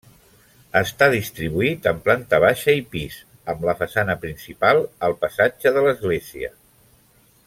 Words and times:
Està 0.79 1.09
distribuït 1.15 1.89
en 1.91 1.99
planta 2.07 2.39
baixa 2.45 2.75
i 2.79 2.81
pis, 2.95 3.19
amb 3.55 3.69
la 3.69 3.77
façana 3.83 4.17
principal 4.27 4.83
al 5.09 5.17
passatge 5.27 5.77
de 5.77 5.85
l'Església. 5.89 6.51